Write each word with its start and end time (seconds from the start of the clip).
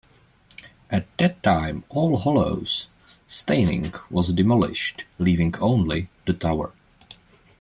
At 0.89 1.05
that 1.19 1.43
time 1.43 1.83
All 1.89 2.17
Hallows 2.17 2.87
Staining 3.27 3.93
was 4.09 4.33
demolished, 4.33 5.05
leaving 5.19 5.53
only 5.59 6.09
the 6.25 6.33
tower. 6.33 6.71